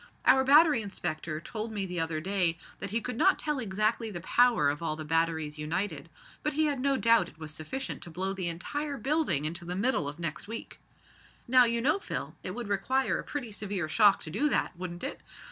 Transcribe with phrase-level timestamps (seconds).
[0.25, 4.19] Our Battery Inspector told me the other day that he could not tell exactly the
[4.21, 6.09] power of all the batteries united,
[6.41, 9.75] but he had no doubt it was sufficient to blow the entire building into the
[9.75, 10.79] middle of next week.
[11.47, 15.03] Now you know, Phil, it would require a pretty severe shock to do that, wouldn't
[15.03, 15.21] it?